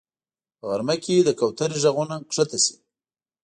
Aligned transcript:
په 0.57 0.63
غرمه 0.69 0.95
کې 1.03 1.15
د 1.23 1.29
کوترې 1.39 1.77
غږونه 1.83 2.15
ښکته 2.33 2.57
شي 2.65 2.75